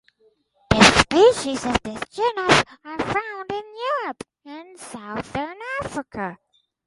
The 0.71 0.81
species 0.93 1.63
of 1.63 1.79
this 1.83 2.01
genus 2.09 2.63
are 2.83 2.97
found 2.97 3.51
in 3.51 3.61
Europe 4.03 4.23
and 4.43 4.79
Southern 4.79 5.57
Africa. 5.83 6.39